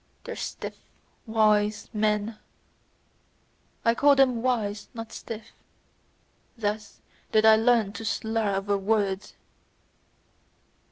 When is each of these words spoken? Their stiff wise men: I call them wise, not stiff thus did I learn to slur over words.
Their 0.23 0.35
stiff 0.35 0.79
wise 1.27 1.87
men: 1.93 2.39
I 3.85 3.93
call 3.93 4.15
them 4.15 4.41
wise, 4.41 4.89
not 4.95 5.11
stiff 5.13 5.53
thus 6.57 7.01
did 7.31 7.45
I 7.45 7.55
learn 7.55 7.93
to 7.93 8.03
slur 8.03 8.55
over 8.55 8.79
words. 8.79 9.35